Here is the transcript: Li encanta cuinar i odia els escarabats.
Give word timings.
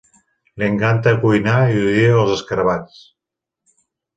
Li 0.61 0.65
encanta 0.69 1.13
cuinar 1.25 1.59
i 1.73 1.77
odia 1.91 2.17
els 2.23 2.33
escarabats. 2.39 2.99